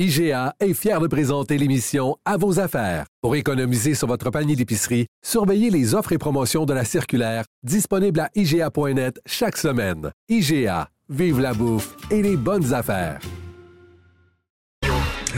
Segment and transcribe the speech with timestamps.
[0.00, 3.06] IGA est fier de présenter l'émission À vos affaires.
[3.22, 8.18] Pour économiser sur votre panier d'épicerie, surveillez les offres et promotions de la circulaire disponible
[8.18, 10.10] à IGA.net chaque semaine.
[10.28, 13.20] IGA, vive la bouffe et les bonnes affaires.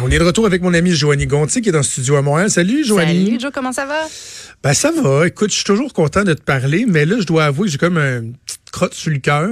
[0.03, 2.23] On est de retour avec mon ami Joanie Gontier qui est dans le studio à
[2.23, 2.51] Montréal.
[2.51, 3.27] Salut Joanie.
[3.27, 4.07] Salut Joe, comment ça va?
[4.63, 5.27] Ben ça va.
[5.27, 7.79] Écoute, je suis toujours content de te parler, mais là, je dois avouer que j'ai
[7.79, 9.51] comme une petite crotte sur le cœur.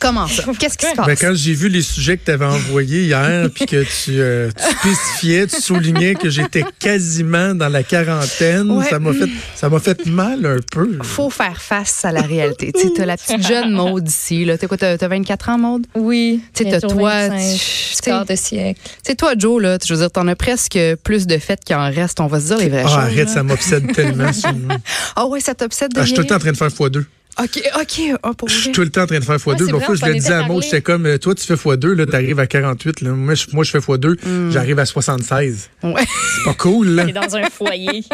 [0.00, 0.44] Comment ça?
[0.58, 1.06] Qu'est-ce qui se passe?
[1.06, 4.50] Ben, quand j'ai vu les sujets que tu avais envoyés hier, puis que tu, euh,
[4.56, 8.84] tu spécifiais, tu soulignais que j'étais quasiment dans la quarantaine, Ouais.
[8.88, 10.98] ça m'a fait ça m'a fait mal un peu.
[11.02, 12.72] Faut faire face à la réalité.
[12.72, 14.44] tu sais, t'as la petite jeune Maude ici.
[14.44, 14.58] Là.
[14.58, 15.86] T'as quoi, t'as, t'as 24 ans, Maude?
[15.94, 16.40] Oui.
[16.54, 17.58] Tu t'as toi, 25,
[17.96, 18.80] tu- quart de siècle.
[18.84, 21.76] Tu sais, toi, Joe, là, je veux dire, t'en as presque plus de fêtes qu'il
[21.76, 22.20] en reste.
[22.20, 22.96] On va se dire les vraies Ah, choses.
[22.98, 23.34] arrête, là.
[23.34, 24.30] ça m'obsède tellement.
[25.16, 26.68] Ah ouais, ça t'obsède de Ah, je suis tout le temps en train de faire
[26.68, 27.04] x2.
[27.38, 28.00] OK, OK.
[28.22, 29.48] Ah, pour Je suis tout le temps en train de faire x2.
[29.50, 31.44] Ouais, c'est L'autre fois, vrai, je le disais à Maud, j'étais comme, euh, toi, tu
[31.44, 33.02] fais x2, là, t'arrives à 48.
[33.02, 33.10] Là.
[33.10, 34.50] Moi, je, moi, je fais x2, Hmm.
[34.50, 35.68] j'arrive à 76.
[35.82, 35.92] Ouais.
[36.06, 37.04] C'est pas cool, là.
[37.04, 38.04] T'es dans un foyer.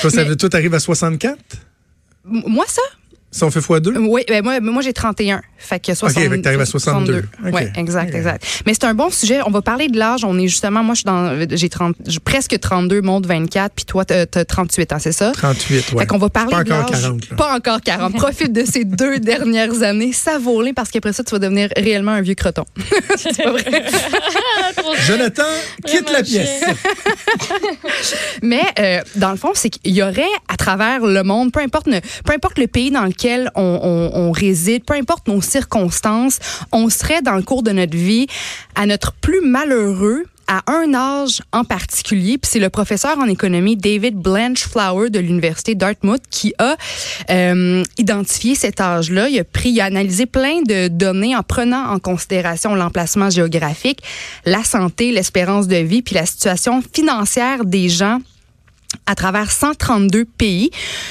[0.00, 1.36] Toi, ça veut- toi, t'arrives à 64?
[2.30, 2.82] M- Moi, ça?
[3.32, 3.96] Si on fait x2?
[4.08, 5.40] Oui, ben moi, moi j'ai 31.
[5.56, 7.18] Fait que 60, fait que t'arrives à 62.
[7.18, 7.50] OK.
[7.52, 8.44] Oui, exact, exact.
[8.66, 9.40] Mais c'est un bon sujet.
[9.46, 10.24] On va parler de l'âge.
[10.24, 13.84] On est justement, moi, je suis dans, j'ai 30, j'ai presque 32, monte 24, puis
[13.84, 15.30] toi, t'as t'as 38 ans, c'est ça?
[15.32, 16.00] 38, ouais.
[16.00, 17.00] Fait qu'on va parler Pas de encore l'âge.
[17.02, 17.36] 40, là.
[17.36, 18.14] Pas encore 40.
[18.16, 20.12] Profite de ces deux dernières années.
[20.12, 22.64] Savoure-les parce qu'après ça, tu vas devenir réellement un vieux croton.
[23.16, 23.64] c'est pas vrai.
[25.06, 25.42] Jonathan,
[25.86, 26.62] quitte la pièce.
[28.42, 31.86] Mais euh, dans le fond, c'est qu'il y aurait à travers le monde, peu importe,
[31.86, 33.19] ne- peu importe le pays dans lequel
[33.54, 36.38] on, réside, peu importe nos circonstances,
[36.72, 38.26] on serait dans le cours de notre vie
[38.74, 43.76] à notre plus malheureux à un âge en particulier, puis c'est le professeur en économie
[43.76, 46.76] David Blanchflower de l'université Dartmouth qui a
[47.30, 49.28] euh, identifié cet âge-là.
[49.28, 54.02] Il a pris, il a analysé plein de données en prenant en considération l'emplacement géographique,
[54.44, 58.18] la santé, l'espérance de vie, puis la situation financière des gens
[59.10, 60.70] à travers 132 pays.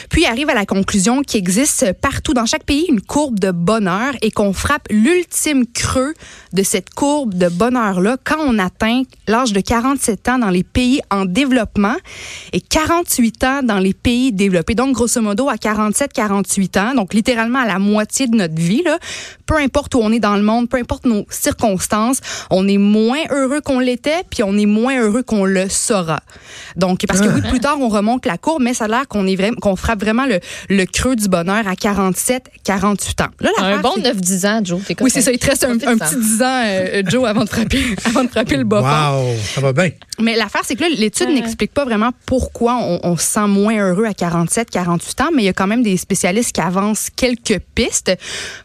[0.09, 4.13] Puis arrive à la conclusion qu'il existe partout dans chaque pays une courbe de bonheur
[4.21, 6.13] et qu'on frappe l'ultime creux
[6.53, 11.01] de cette courbe de bonheur-là quand on atteint l'âge de 47 ans dans les pays
[11.11, 11.95] en développement
[12.53, 14.75] et 48 ans dans les pays développés.
[14.75, 18.81] Donc, grosso modo, à 47, 48 ans, donc littéralement à la moitié de notre vie,
[18.83, 18.97] là,
[19.45, 23.23] peu importe où on est dans le monde, peu importe nos circonstances, on est moins
[23.31, 26.21] heureux qu'on l'était, puis on est moins heureux qu'on le sera.
[26.75, 29.27] Donc, parce que oui, plus tard, on remonte la courbe, mais ça a l'air qu'on
[29.27, 30.39] est vraiment, qu'on frappe vraiment le,
[30.69, 33.27] le creux du bonheur à 47, 48 ans.
[33.41, 34.81] Là, Un bon c'est- 9-10 ans, Joe.
[34.87, 35.31] T'es Oui, c'est ça.
[35.31, 38.57] Il te reste un, petit 10 ans, euh, Joe, avant de frapper, avant de frapper
[38.57, 38.81] le bas.
[38.81, 39.89] Wow, ça va bien.
[40.19, 41.33] Mais l'affaire, c'est que là, l'étude Ouais.
[41.35, 45.43] n'explique pas vraiment pourquoi on, on se sent moins heureux à 47, 48 ans, mais
[45.43, 48.11] il y a quand même des spécialistes qui avancent quelques pistes.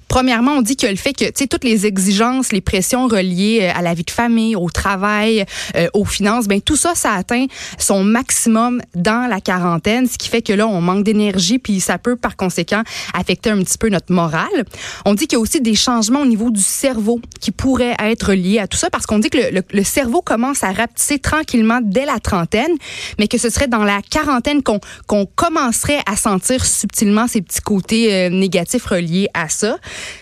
[0.09, 3.61] Premièrement, on dit que le fait que, tu sais, toutes les exigences, les pressions reliées
[3.63, 5.45] euh, à la vie de famille, au travail,
[5.77, 7.47] euh, aux finances, ben tout ça, ça atteint
[7.79, 11.99] son maximum dans la quarantaine, ce qui fait que là, on manque d'énergie, puis ça
[11.99, 12.83] peut, par conséquent,
[13.13, 14.65] affecter un petit peu notre morale.
[15.05, 18.33] On dit qu'il y a aussi des changements au niveau du cerveau qui pourraient être
[18.33, 19.39] liés à tout ça, parce qu'on dit que
[19.71, 22.73] le, cerveau commence à rapetisser tranquillement dès la trentaine,
[23.19, 27.61] mais que ce serait dans la quarantaine qu'on qu'on commencerait à sentir subtilement ces petits
[27.61, 29.77] côtés euh, négatifs reliés à ça.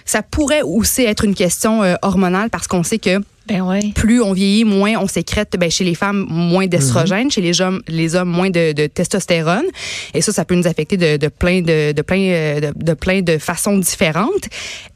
[0.05, 3.93] Ça pourrait aussi être une question euh, hormonale, parce qu'on sait que Ben ouais.
[3.95, 7.83] plus on vieillit, moins on sécrète, ben, chez les femmes, moins d'estrogène, chez les hommes,
[7.89, 9.65] les hommes, moins de, de testostérone.
[10.15, 12.95] Et ça, ça peut nous affecter de, de plein de, de plein euh, de, de
[12.95, 14.49] plein de façons différentes.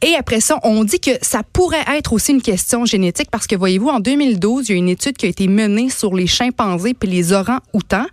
[0.03, 3.57] Et après ça, on dit que ça pourrait être aussi une question génétique parce que
[3.57, 6.95] voyez-vous, en 2012, il y a une étude qui a été menée sur les chimpanzés
[6.95, 8.07] puis les orangs-outans.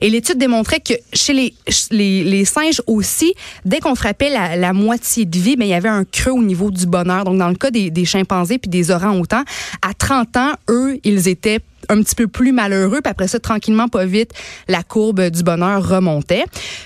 [0.00, 1.54] Et l'étude démontrait que chez les,
[1.90, 5.74] les, les singes aussi, dès qu'on frappait la, la moitié de vie, ben, il y
[5.74, 7.24] avait un creux au niveau du bonheur.
[7.24, 9.44] Donc, dans le cas des, des chimpanzés puis des orangs-outans,
[9.82, 13.88] à 30 ans, eux, ils étaient un petit peu plus malheureux, puis après ça, tranquillement,
[13.88, 14.32] pas vite,
[14.66, 16.44] la courbe du bonheur remontait.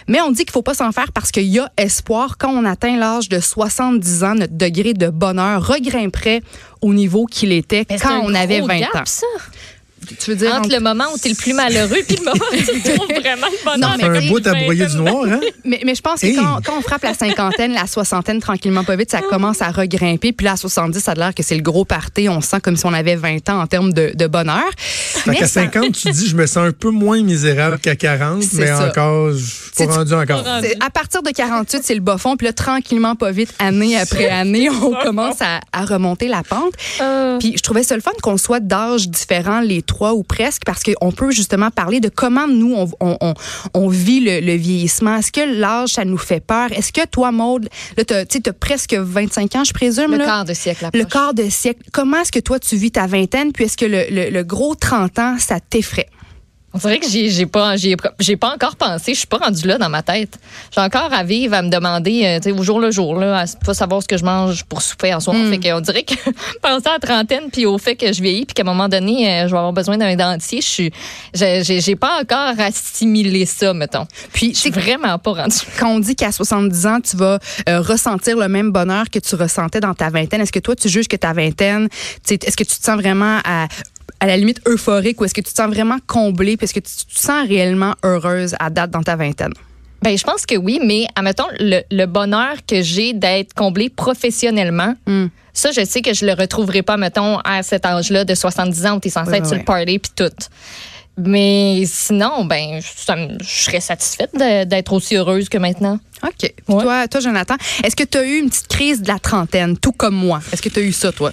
[0.08, 2.36] Mais on dit qu'il faut pas s'en faire parce qu'il y a espoir.
[2.38, 6.42] Quand on atteint l'âge de 70 ans, notre degré de bonheur regrimperait
[6.82, 9.02] au niveau qu'il était Mais quand on avait gros 20 gap, ans.
[9.06, 9.26] ça.
[10.18, 12.44] Tu veux dire Entre entre- le moment où t'es le plus malheureux puis le moment
[12.52, 13.90] où tu trouves vraiment le bonheur.
[13.90, 15.40] Non, mais Un bout à broyer du noir, hein?
[15.64, 18.96] Mais, mais je pense que quand, quand on frappe la cinquantaine, la soixantaine, tranquillement, pas
[18.96, 20.32] vite, ça commence à regrimper.
[20.32, 22.28] Puis là, à 70, ça a l'air que c'est le gros party.
[22.28, 24.64] On se sent comme si on avait 20 ans en termes de, de bonheur.
[24.76, 28.66] Fait qu'à 50, tu dis, je me sens un peu moins misérable qu'à 40, mais
[28.66, 28.88] ça.
[28.88, 30.44] encore, je suis pas rendu encore.
[30.80, 32.36] À partir de 48, c'est le bas fond.
[32.36, 36.72] Puis là, tranquillement, pas vite, année après année, on commence à, à, remonter la pente.
[37.00, 37.38] Euh.
[37.38, 40.84] Puis je trouvais ça le fun qu'on soit d'âge différents, les trois ou presque, parce
[40.84, 43.34] qu'on peut justement parler de comment nous, on, on,
[43.74, 45.16] on, vit le, le vieillissement.
[45.16, 46.70] Est-ce que l'âge, ça nous fait peur?
[46.70, 50.12] Est-ce que toi, Maude, là, tu as, presque 25 ans, je présume.
[50.12, 50.24] Le là?
[50.24, 50.88] quart de siècle.
[50.94, 51.82] Le quart de siècle.
[51.92, 53.52] Comment est-ce que toi, tu vis ta vingtaine?
[53.52, 56.08] Puis est-ce que le, le, le gros 30 ans, ça t'effraie?
[56.72, 59.88] On dirait que j'ai pas j'ai pas encore pensé, je suis pas rendue là dans
[59.88, 60.38] ma tête.
[60.72, 63.40] J'ai encore à vivre à me demander euh, tu sais au jour le jour là,
[63.40, 65.36] à pas savoir ce que je mange pour souper en soir.
[65.36, 65.50] Mm.
[65.50, 66.14] Fait qu'on dirait que
[66.62, 69.28] penser à la trentaine puis au fait que je vieillis puis qu'à un moment donné
[69.28, 70.92] euh, je vais avoir besoin d'un dentier, je suis
[71.34, 74.06] j'ai pas encore assimilé ça mettons.
[74.32, 75.56] Puis je suis vraiment pas rendue.
[75.76, 79.34] Quand on dit qu'à 70 ans tu vas euh, ressentir le même bonheur que tu
[79.34, 81.88] ressentais dans ta vingtaine, est-ce que toi tu juges que ta vingtaine,
[82.30, 83.66] est-ce que tu te sens vraiment à
[84.20, 86.92] à la limite euphorique ou est-ce que tu te sens vraiment comblée parce que tu
[86.92, 89.54] te sens réellement heureuse à date dans ta vingtaine?
[90.02, 94.94] Ben, je pense que oui, mais admettons, le, le bonheur que j'ai d'être comblée professionnellement,
[95.06, 95.26] hmm.
[95.52, 98.96] ça, je sais que je le retrouverai pas, mettons, à cet âge-là de 70 ans
[98.96, 100.32] où tu es censé être sur le party puis tout.
[101.18, 105.98] Mais sinon, ben, je serais satisfaite d'être aussi heureuse que maintenant.
[106.22, 106.50] OK.
[106.66, 109.92] Toi, toi, Jonathan, est-ce que tu as eu une petite crise de la trentaine, tout
[109.92, 110.40] comme moi?
[110.50, 111.32] Est-ce que tu as eu ça, toi?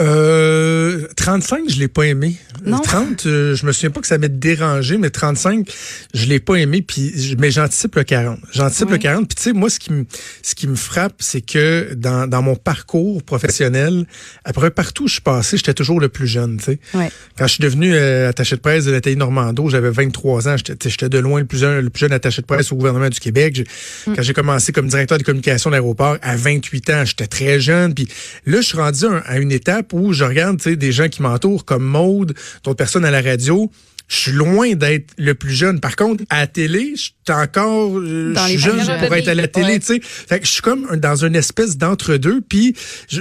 [0.00, 2.36] Euh, 35, je l'ai pas aimé.
[2.64, 2.78] Non.
[2.78, 5.70] 30, euh, je me souviens pas que ça m'ait dérangé, mais 35,
[6.14, 6.82] je l'ai pas aimé.
[6.82, 8.38] Puis, mais j'anticipe le 40.
[8.52, 9.28] J'anticipe le 40.
[9.28, 10.06] Puis tu sais, moi, ce qui me,
[10.42, 14.06] ce qui me frappe, c'est que dans, dans mon parcours professionnel,
[14.44, 16.56] après partout où je suis passé, j'étais toujours le plus jeune.
[16.58, 17.10] Tu sais, ouais.
[17.36, 20.56] quand je suis devenu euh, attaché de presse de la télé Normando, j'avais 23 ans.
[20.56, 23.20] J'étais de loin le plus jeune, le plus jeune attaché de presse au gouvernement du
[23.20, 23.66] Québec.
[24.06, 24.14] Mm.
[24.14, 27.94] Quand j'ai commencé comme directeur de communication d'aéroport à 28 ans, j'étais très jeune.
[27.94, 28.08] Puis
[28.46, 31.84] là, je suis rendu à une étape où je regarde des gens qui m'entourent comme
[31.84, 32.34] Maude,
[32.64, 33.70] d'autres personnes à la radio,
[34.10, 35.78] je suis loin d'être le plus jeune.
[35.78, 39.34] Par contre, à la télé, je suis encore euh, je suis jeune pour être à
[39.34, 40.00] la télé, tu sais.
[40.02, 42.40] Fait que je suis comme dans une espèce d'entre-deux.
[42.40, 42.74] Puis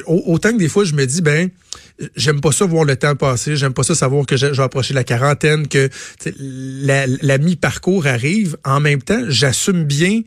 [0.07, 1.49] autant que des fois, je me dis, ben,
[2.15, 3.55] j'aime pas ça voir le temps passer.
[3.55, 5.89] J'aime pas ça savoir que je, vais approcher la quarantaine, que
[6.39, 8.57] la, la mi-parcours arrive.
[8.65, 10.21] En même temps, j'assume bien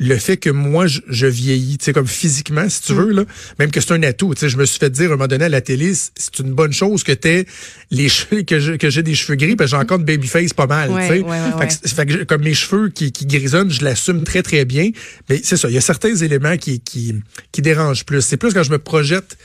[0.00, 2.96] le fait que moi je, vieillis, tu sais comme physiquement si tu mm.
[2.96, 3.24] veux là,
[3.58, 5.28] même que c'est un atout, tu sais je me suis fait dire à un moment
[5.28, 7.46] donné à la télé, c'est une bonne chose que t'aies
[7.90, 10.66] les cheveux que que j'ai des cheveux gris parce que j'ai encore de babyface pas
[10.66, 11.94] mal, tu sais.
[11.94, 14.90] fait, que, comme mes cheveux qui, qui grisonnent, je l'assume très très bien,
[15.28, 17.14] mais c'est ça, il y a certains éléments qui qui
[17.52, 18.22] qui dérangent plus.
[18.22, 19.36] C'est plus quand je me projette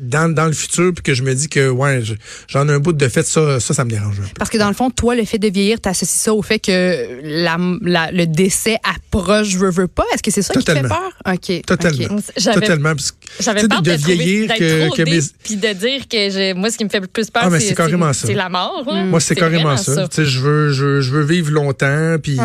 [0.00, 2.02] dans, dans le futur puis que je me dis que ouais,
[2.48, 4.16] j'en ai un bout de fait ça ça ça me dérange.
[4.38, 7.20] Parce que dans le fond, toi le fait de vieillir, t'associes ça au fait que
[7.22, 10.04] la, la, le décès approche je veux, veux pas?
[10.14, 11.12] Est-ce que c'est ça qui te fait peur?
[11.26, 11.62] OK.
[11.66, 12.20] Totalement.
[12.54, 12.92] Totalement.
[13.40, 15.20] J'avais peur de, de vieillir que, que mes...
[15.42, 18.48] puis de dire que moi, ce qui me fait le plus peur, ah, c'est la
[18.48, 18.84] mort.
[18.86, 20.06] Moi, c'est carrément ça.
[20.16, 22.38] Je, veux, je, je veux vivre longtemps, puis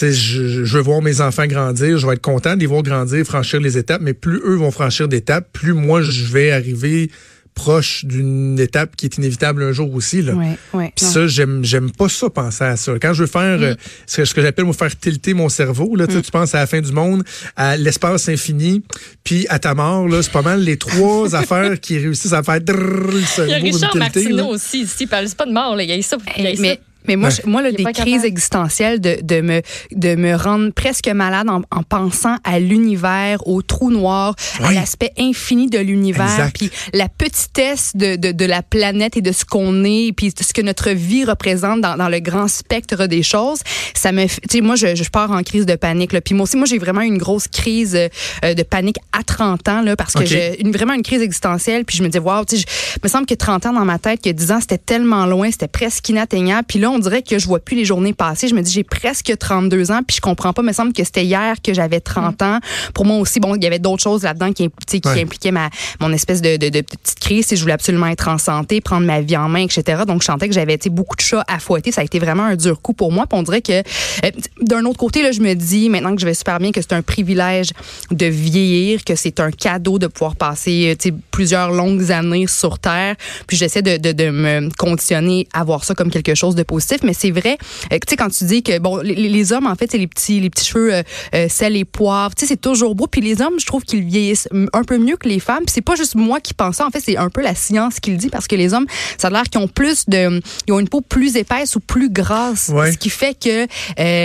[0.00, 1.98] je, je veux voir mes enfants grandir.
[1.98, 4.70] Je vais être content de les voir grandir, franchir les étapes, mais plus eux vont
[4.70, 7.10] franchir d'étapes, plus moi, je vais arriver
[7.54, 10.22] proche d'une étape qui est inévitable un jour aussi.
[10.22, 10.32] Là.
[10.34, 12.92] Ouais, ouais, Puis ça, j'aime, j'aime pas ça penser à ça.
[13.00, 13.62] Quand je veux faire mm.
[13.62, 13.74] euh,
[14.06, 16.22] ce que, j'appelle me faire tilter mon cerveau, là, mm.
[16.22, 17.24] tu penses à la fin du monde,
[17.56, 18.82] à l'espace infini,
[19.24, 22.60] puis à ta mort, là, c'est pas mal les trois affaires qui réussissent à faire
[22.60, 23.50] drrr, le cerveau.
[23.50, 25.82] Il y a Richard Martineau aussi ici, c'est pas de mort, là.
[25.82, 26.16] il y a ça.
[26.36, 29.62] Il y a mais, mais moi, moi là, des crises existentielles de, de, me,
[29.92, 35.12] de me rendre presque malade en, en pensant à l'univers, au trou noir, à l'aspect
[35.18, 39.84] infini de l'univers, puis la petitesse de, de, de, la planète et de ce qu'on
[39.84, 43.60] est, puis ce que notre vie représente dans, dans le grand spectre des choses.
[43.94, 46.12] Ça me, tu sais, moi, je, je pars en crise de panique.
[46.12, 46.20] Là.
[46.20, 49.82] Puis moi aussi, moi, j'ai vraiment une grosse crise euh, de panique à 30 ans,
[49.82, 51.84] là, parce que j'ai une, vraiment une crise existentielle.
[51.84, 52.64] Puis je me dis, waouh, tu sais,
[53.02, 55.68] me semble que 30 ans dans ma tête, que 10 ans, c'était tellement loin, c'était
[55.68, 56.64] presque inatteignable.
[56.68, 58.48] Puis là, on dirait que je vois plus les journées passer.
[58.48, 60.62] Je me dis, j'ai presque 32 ans, puis je comprends pas.
[60.62, 62.58] Il me semble que c'était hier que j'avais 30 ans.
[62.94, 65.70] Pour moi aussi, bon, il y avait d'autres choses là-dedans qui, qui impliquaient ma,
[66.00, 67.46] mon espèce de, de, de, petite crise.
[67.46, 70.02] Si je voulais absolument être en santé, prendre ma vie en main, etc.
[70.06, 71.92] Donc, je sentais que j'avais beaucoup de chats à fouetter.
[71.92, 73.26] Ça a été vraiment un dur coup pour moi.
[73.26, 74.30] Puis on dirait que, euh,
[74.60, 76.92] d'un autre côté, là, je me dis, maintenant que je vais super bien, que c'est
[76.92, 77.70] un privilège
[78.10, 83.16] de vieillir, que c'est un cadeau de pouvoir passer euh, plusieurs longues années sur Terre.
[83.46, 86.79] Puis j'essaie de, de, de me conditionner à voir ça comme quelque chose de positif
[86.80, 87.58] positif, mais c'est vrai,
[87.90, 90.50] tu sais, quand tu dis que, bon, les, hommes, en fait, c'est les petits, les
[90.50, 91.02] petits cheveux
[91.48, 93.06] sel et poivre, tu sais, c'est toujours beau.
[93.06, 95.64] Puis les hommes, je trouve qu'ils vieillissent un peu mieux que les femmes.
[95.64, 98.00] Puis c'est pas juste moi qui pense ça, en fait, c'est un peu la science
[98.00, 98.86] qui le dit, parce que les hommes,
[99.18, 102.10] ça a l'air qu'ils ont plus de, ils ont une peau plus épaisse ou plus
[102.10, 103.66] grasse, ce qui fait que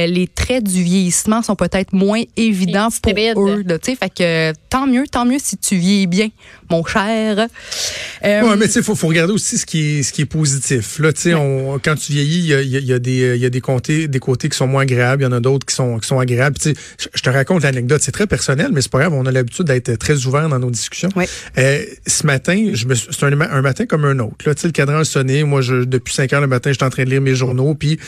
[0.07, 4.88] les traits du vieillissement sont peut-être moins évidents pour eux, tu sais, fait que tant
[4.88, 6.29] mieux, tant mieux si tu vieillis bien,
[6.69, 7.47] mon cher.
[8.24, 10.25] Euh, ouais, mais tu sais, faut, faut regarder aussi ce qui est, ce qui est
[10.25, 11.00] positif.
[11.00, 11.31] Là, tu sais,
[11.83, 14.49] quand tu vieillis, il y a, y a, des, y a des côtés, des côtés
[14.49, 16.57] qui sont moins agréables, il y en a d'autres qui sont, qui sont agréables.
[16.57, 16.75] Tu sais,
[17.13, 19.95] je te raconte l'anecdote, c'est très personnel, mais c'est pas grave, on a l'habitude d'être
[19.95, 21.09] très ouvert dans nos discussions.
[21.57, 24.35] Euh, ce matin, je me, c'est un, un, matin comme un autre.
[24.45, 25.43] Là, tu sais, le cadran a sonné.
[25.43, 27.99] Moi, je, depuis 5 heures le matin, j'étais en train de lire mes journaux, puis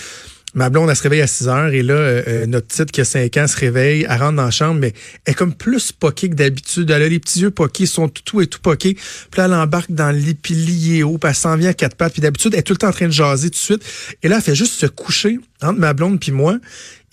[0.57, 2.99] Ma blonde, elle se réveille à 6 heures et là, euh, euh, notre petite qui
[2.99, 4.91] a 5 ans se réveille, elle rentre dans la chambre, mais
[5.23, 6.89] elle est comme plus poquée que d'habitude.
[6.89, 8.95] Elle a les petits yeux poqués, son toutou est tout poqué.
[8.95, 11.95] Puis là, elle embarque dans le lit, puis haut, puis elle s'en vient à quatre
[11.95, 12.13] pattes.
[12.13, 13.83] Puis d'habitude, elle est tout le temps en train de jaser tout de suite.
[14.23, 16.57] Et là, elle fait juste se coucher entre ma blonde puis moi.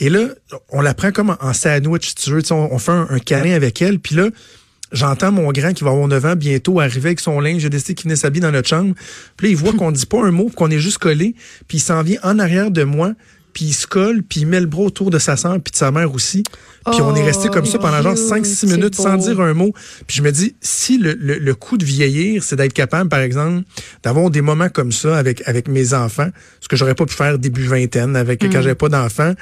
[0.01, 0.29] Et là,
[0.71, 2.43] on la prend comme en sandwich, si tu veux.
[2.51, 3.99] on, fait un, un câlin avec elle.
[3.99, 4.31] Puis là,
[4.95, 7.63] J'entends mon grand qui va avoir 9 ans bientôt arriver avec son linge.
[7.63, 8.95] J'ai décidé qu'il venait s'habiller dans notre chambre.
[9.37, 11.35] Puis là, il voit qu'on dit pas un mot, qu'on est juste collé.
[11.67, 13.13] Puis il s'en vient en arrière de moi
[13.55, 15.77] puis il se colle, puis il met le bras autour de sa sœur, puis de
[15.77, 16.43] sa mère aussi.
[16.91, 19.73] Puis on est resté comme ça pendant genre 5-6 minutes sans dire un mot.
[20.07, 23.21] Puis je me dis, si le, le, le coup de vieillir, c'est d'être capable, par
[23.21, 23.65] exemple,
[24.03, 26.29] d'avoir des moments comme ça avec, avec mes enfants,
[26.61, 28.53] ce que j'aurais pas pu faire début vingtaine, avec quand mm.
[28.63, 29.33] j'avais pas d'enfants,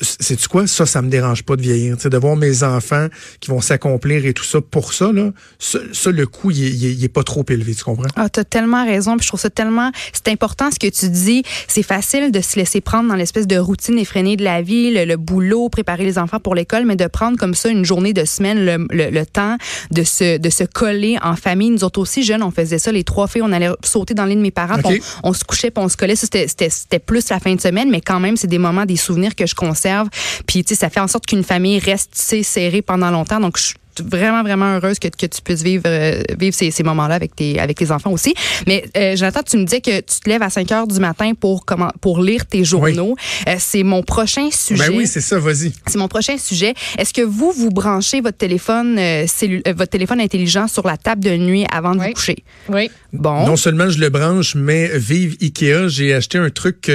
[0.00, 0.66] c'est-tu quoi?
[0.66, 1.96] Ça, ça me dérange pas de vieillir.
[1.96, 3.08] de voir mes enfants
[3.40, 7.08] qui vont s'accomplir et tout ça, pour ça, là, ça, le coût, il, il, est
[7.08, 8.08] pas trop élevé, tu comprends?
[8.16, 9.16] Ah, t'as tellement raison.
[9.16, 9.90] Puis je trouve ça tellement...
[10.12, 11.42] C'est important ce que tu dis.
[11.68, 15.16] C'est facile de se laisser prendre dans l'espèce de routine effrénée de la vie, le,
[15.16, 18.64] boulot, préparer les enfants pour l'école, mais de prendre comme ça une journée de semaine,
[18.64, 19.56] le, le, temps
[19.90, 21.70] de se, de se coller en famille.
[21.70, 22.92] Nous autres aussi, jeunes, on faisait ça.
[22.92, 24.76] Les trois filles, on allait sauter dans l'île de mes parents,
[25.22, 26.16] on, se couchait, puis on se collait.
[26.16, 29.46] C'était plus la fin de semaine, mais quand même, c'est des moments, des souvenirs que
[29.46, 30.08] je conserve.
[30.46, 33.40] Puis, tu sais, ça fait en sorte qu'une famille reste serrée pendant longtemps.
[33.40, 37.14] Donc, je vraiment, vraiment heureuse que, que tu puisses vivre, euh, vivre ces, ces moments-là
[37.14, 38.34] avec tes, avec tes enfants aussi.
[38.66, 41.32] Mais euh, Jonathan, tu me disais que tu te lèves à 5 heures du matin
[41.38, 43.16] pour, comment, pour lire tes journaux.
[43.48, 44.88] Euh, c'est mon prochain ben sujet.
[44.88, 45.72] Ben oui, c'est ça, vas-y.
[45.86, 46.74] C'est mon prochain sujet.
[46.98, 49.26] Est-ce que vous, vous branchez votre téléphone, euh,
[49.74, 52.44] votre téléphone intelligent sur la table de nuit avant de vous coucher?
[52.68, 52.90] Oui.
[53.12, 53.46] Bon.
[53.46, 56.90] Non seulement je le branche, mais vive Ikea, j'ai acheté un truc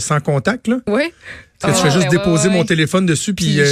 [0.00, 0.76] sans contact, là.
[0.86, 1.12] Oui.
[1.64, 3.64] Tu fais juste déposer mon téléphone dessus, puis, euh,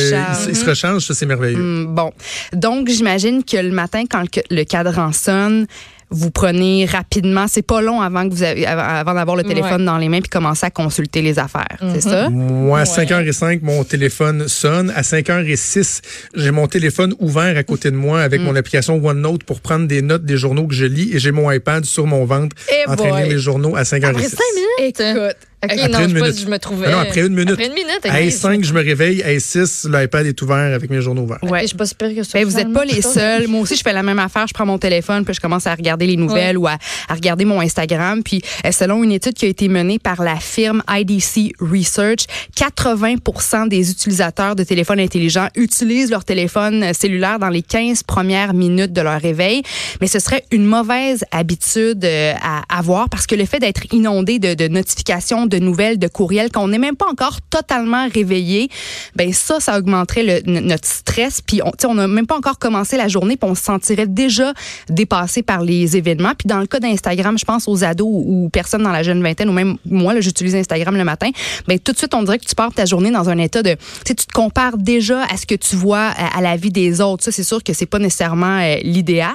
[0.48, 1.58] il, se rechange, ça c'est merveilleux.
[1.58, 2.12] Mm, bon,
[2.52, 5.68] donc j'imagine que le matin, quand le, cadran sonne,
[6.10, 9.98] vous prenez rapidement, c'est pas long avant que vous avez, avant d'avoir le téléphone dans
[9.98, 12.10] les mains puis commencer à consulter les affaires, c'est mm-hmm.
[12.10, 12.28] ça?
[12.28, 16.00] Moi, à 5h05, mon téléphone sonne, à 5h06,
[16.34, 18.44] j'ai mon téléphone ouvert à côté de moi avec mm.
[18.44, 21.52] mon application OneNote pour prendre des notes des journaux que je lis et j'ai mon
[21.52, 24.06] iPad sur mon ventre eh en train de lire les journaux à 5h06.
[24.06, 25.00] Après 5 minutes?
[25.00, 25.36] Écoute.
[25.64, 26.38] Okay, après non, une minute.
[26.38, 26.90] je me trouvais.
[26.90, 27.52] Non, après une minute.
[27.52, 28.00] Après une minute.
[28.04, 29.22] À 5, je me réveille.
[29.22, 31.38] À 6, l'iPad est ouvert avec mes journaux ouverts.
[31.42, 31.62] Ouais.
[31.62, 32.38] je suis pas super que ça.
[32.38, 33.48] Ben, vous n'êtes pas les seuls.
[33.48, 34.46] Moi aussi, je fais la même affaire.
[34.46, 36.76] Je prends mon téléphone, puis je commence à regarder les nouvelles ou à,
[37.08, 38.22] à, regarder mon Instagram.
[38.22, 43.68] Puis, euh, selon une étude qui a été menée par la firme IDC Research, 80
[43.68, 49.00] des utilisateurs de téléphones intelligents utilisent leur téléphone cellulaire dans les 15 premières minutes de
[49.00, 49.62] leur réveil.
[50.00, 54.38] Mais ce serait une mauvaise habitude euh, à avoir parce que le fait d'être inondé
[54.38, 58.68] de, de notifications, de nouvelles, de courriels, qu'on n'est même pas encore totalement réveillé,
[59.14, 61.40] ben ça, ça augmenterait notre stress.
[61.40, 64.52] Puis on n'a même pas encore commencé la journée, puis on se sentirait déjà
[64.88, 66.32] dépassé par les événements.
[66.36, 69.48] Puis dans le cas d'Instagram, je pense aux ados ou, personnes dans la jeune vingtaine,
[69.48, 71.30] ou même moi, j'utilise Instagram le matin,
[71.66, 73.76] ben tout de suite, on dirait que tu pars ta journée dans un état de,
[74.04, 77.24] tu te compares déjà à ce que tu vois à, la vie des autres.
[77.24, 79.34] Ça, c'est sûr que c'est pas nécessairement euh, l'idéal.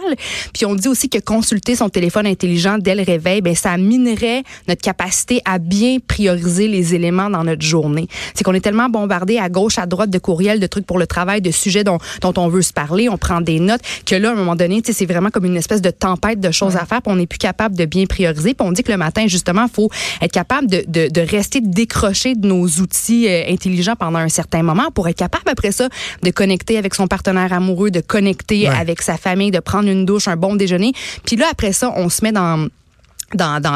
[0.53, 4.43] Puis on dit aussi que consulter son téléphone intelligent dès le réveil, ben ça minerait
[4.67, 8.07] notre capacité à bien prioriser les éléments dans notre journée.
[8.33, 11.07] C'est qu'on est tellement bombardé à gauche, à droite de courriels, de trucs pour le
[11.07, 14.29] travail, de sujets dont, dont on veut se parler, on prend des notes, que là,
[14.29, 17.01] à un moment donné, c'est vraiment comme une espèce de tempête de choses à faire,
[17.01, 18.53] puis on n'est plus capable de bien prioriser.
[18.53, 19.89] Puis on dit que le matin, justement, il faut
[20.21, 24.63] être capable de, de, de, rester décroché de nos outils euh, intelligents pendant un certain
[24.63, 25.87] moment pour être capable, après ça,
[26.23, 30.27] de connecter avec son partenaire amoureux, de connecter avec sa famille, de prendre une douche,
[30.27, 30.93] un bon déjeuner.
[31.25, 32.67] Puis là, après ça, on se met dans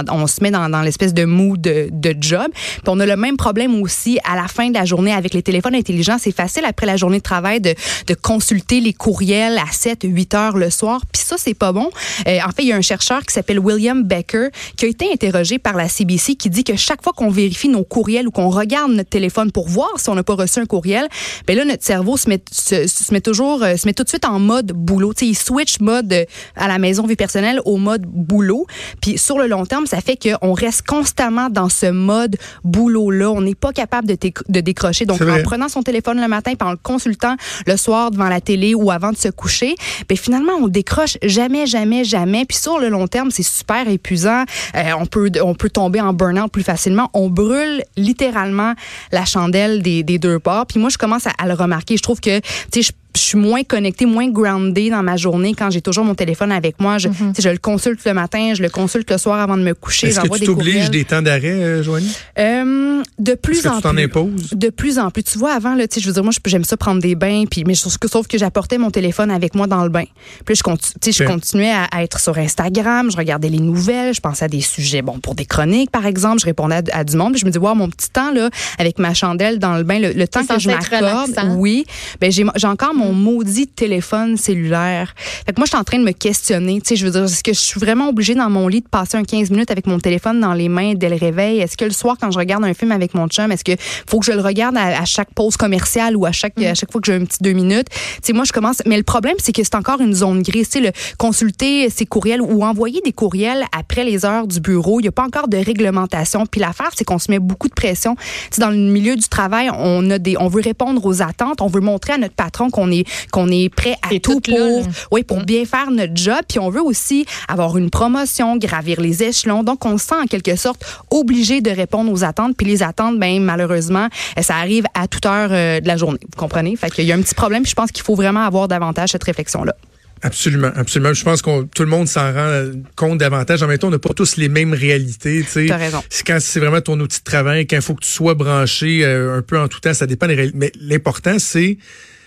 [0.10, 2.48] on se met dans, dans l'espèce de mood de, de job.
[2.54, 5.42] Puis on a le même problème aussi à la fin de la journée avec les
[5.42, 6.18] téléphones intelligents.
[6.20, 7.74] C'est facile après la journée de travail de,
[8.08, 11.02] de consulter les courriels à 7, 8 heures le soir.
[11.12, 11.90] Puis ça, c'est pas bon.
[12.28, 15.12] Euh, en fait, il y a un chercheur qui s'appelle William Becker qui a été
[15.12, 18.50] interrogé par la CBC qui dit que chaque fois qu'on vérifie nos courriels ou qu'on
[18.50, 21.08] regarde notre téléphone pour voir si on n'a pas reçu un courriel,
[21.48, 24.10] ben là, notre cerveau se met, se, se met toujours, euh, se met tout de
[24.10, 25.14] suite en mode boulot.
[25.16, 28.66] sais il switch mode euh, à la maison vie personnelle au mode boulot.
[29.02, 33.32] Puis sur le le long terme, ça fait qu'on reste constamment dans ce mode boulot-là.
[33.32, 34.18] On n'est pas capable de,
[34.50, 35.06] de décrocher.
[35.06, 37.36] Donc, en prenant son téléphone le matin, puis en le consultant
[37.66, 39.76] le soir devant la télé ou avant de se coucher,
[40.10, 42.46] ben finalement, on décroche jamais, jamais, jamais.
[42.46, 44.44] Puis sur le long terme, c'est super épuisant.
[44.76, 47.10] Euh, on peut on peut tomber en burn-out plus facilement.
[47.14, 48.74] On brûle littéralement
[49.12, 50.66] la chandelle des, des deux parts.
[50.66, 51.98] Puis moi, je commence à, à le remarquer.
[51.98, 55.54] Je trouve que, tu sais, je je suis moins connectée, moins groundée dans ma journée
[55.54, 56.98] quand j'ai toujours mon téléphone avec moi.
[56.98, 57.34] Je, mhm.
[57.38, 60.08] je le consulte le matin, je le consulte le soir avant de me coucher.
[60.08, 62.16] Est-ce que tu t'obliges des temps d'arrêt, euh, Joanie?
[62.38, 64.04] Euh, de plus en tu plus.
[64.04, 64.50] imposes?
[64.52, 65.24] De plus en plus.
[65.24, 67.76] Tu vois, avant, là, je veux dire, moi, j'aime ça prendre des bains, puis, mais
[67.76, 70.06] sauf que, sauf que j'apportais mon téléphone avec moi dans le bain.
[70.46, 74.46] Puis je, continue, je continuais à, être sur Instagram, je regardais les nouvelles, je pensais
[74.46, 77.42] à des sujets, bon, pour des chroniques, par exemple, je répondais à, du monde, puis
[77.42, 80.28] je me disais, wow, mon petit temps, là, avec ma chandelle dans le bain, le,
[80.28, 81.86] temps que je m'accorde, oui,
[82.20, 85.14] ben, j'ai encore mon maudit téléphone cellulaire.
[85.46, 86.82] Fait que moi, je suis en train de me questionner.
[86.82, 88.88] Tu sais, je veux dire, est-ce que je suis vraiment obligée dans mon lit de
[88.88, 91.60] passer un 15 minutes avec mon téléphone dans les mains dès le réveil?
[91.60, 93.74] Est-ce que le soir, quand je regarde un film avec mon chum, est-ce que
[94.08, 97.02] faut que je le regarde à, chaque pause commerciale ou à chaque, à chaque fois
[97.02, 97.88] que j'ai un petit deux minutes?
[97.90, 98.82] Tu sais, moi, je commence.
[98.86, 100.70] Mais le problème, c'est que c'est encore une zone grise.
[100.70, 105.00] Tu sais, le consulter ses courriels ou envoyer des courriels après les heures du bureau,
[105.00, 106.46] il n'y a pas encore de réglementation.
[106.46, 108.16] Puis l'affaire, c'est qu'on se met beaucoup de pression.
[108.16, 111.62] Tu sais, dans le milieu du travail, on a des, on veut répondre aux attentes,
[111.62, 112.95] on veut montrer à notre patron qu'on est,
[113.32, 115.46] qu'on est prêt à tout, pour, oui, pour mm.
[115.46, 116.40] bien faire notre job.
[116.48, 119.64] Puis on veut aussi avoir une promotion, gravir les échelons.
[119.64, 122.56] Donc on se sent en quelque sorte obligé de répondre aux attentes.
[122.58, 126.20] Puis les attentes, ben malheureusement, euh, ça arrive à toute heure euh, de la journée.
[126.22, 126.76] Vous comprenez?
[126.76, 127.64] Fait qu'il y a un petit problème.
[127.64, 129.76] Puis je pense qu'il faut vraiment avoir davantage cette réflexion là.
[130.22, 131.14] Absolument, absolument.
[131.14, 133.62] Je pense que tout le monde s'en rend compte davantage.
[133.62, 135.46] En même temps, on n'a pas tous les mêmes réalités.
[135.52, 136.02] Tu as raison.
[136.26, 139.38] Quand c'est vraiment ton outil de travail, quand il faut que tu sois branché euh,
[139.38, 140.58] un peu en tout temps, ça dépend des réalités.
[140.58, 141.78] Mais l'important, c'est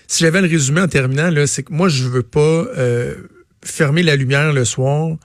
[0.09, 3.15] si j'avais le résumé en terminant, c'est que moi, je veux pas euh,
[3.62, 5.17] fermer la lumière le soir,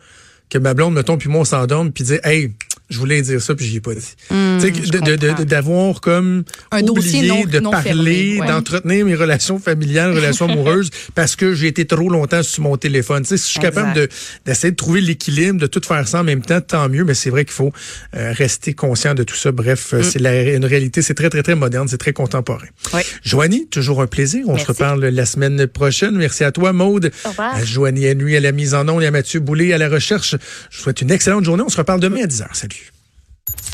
[0.53, 2.51] que ma blonde, mettons, puis moi, on s'endorme, puis dire, hey,
[2.89, 4.15] je voulais dire ça, puis j'y ai pas dit.
[4.29, 11.55] Mmh, D'avoir comme un oublié de parler, d'entretenir mes relations familiales, relations amoureuses, parce que
[11.55, 13.25] j'ai été trop longtemps sur mon téléphone.
[13.25, 14.07] si je suis capable
[14.45, 17.31] d'essayer de, trouver l'équilibre, de tout faire ça en même temps, tant mieux, mais c'est
[17.31, 17.71] vrai qu'il faut
[18.15, 19.51] euh, rester conscient de tout ça.
[19.51, 20.03] Bref, euh, mmh.
[20.03, 22.67] c'est une réalité, c'est très, très, très moderne, c'est très contemporain.
[22.93, 23.01] Oui.
[23.23, 24.45] Joanie, toujours un plaisir.
[24.47, 26.15] On se reparle la semaine prochaine.
[26.15, 27.11] Merci à toi, Maude.
[27.25, 27.55] Au revoir.
[27.55, 30.35] À Joanie Henry à la mise en onde et à Mathieu Boulay à la recherche.
[30.69, 31.63] Je vous souhaite une excellente journée.
[31.63, 32.47] On se reparle demain à 10h.
[32.53, 32.92] Salut.